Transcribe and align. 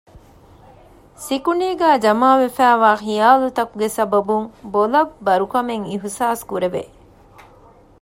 ސިކުނޑީގައި 1.25 1.97
ޖަމާވެފައިވާ 2.03 2.89
ޚިޔާލުތަކުގެ 3.05 3.87
ސަބަބުން 3.97 4.47
ބޮލަށް 4.73 5.13
ބަރުކަމެއް 5.25 5.85
އިޙުސާސްކުރެވެ 5.89 6.83